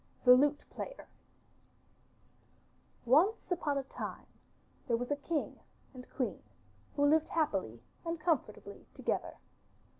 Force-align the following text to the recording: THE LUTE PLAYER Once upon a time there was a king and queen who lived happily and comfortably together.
THE 0.25 0.33
LUTE 0.33 0.63
PLAYER 0.71 1.07
Once 3.05 3.51
upon 3.51 3.77
a 3.77 3.83
time 3.83 4.25
there 4.87 4.97
was 4.97 5.11
a 5.11 5.15
king 5.15 5.59
and 5.93 6.09
queen 6.15 6.41
who 6.95 7.05
lived 7.05 7.27
happily 7.27 7.83
and 8.03 8.19
comfortably 8.19 8.87
together. 8.95 9.35